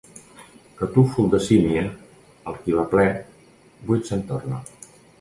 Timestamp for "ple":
2.97-3.07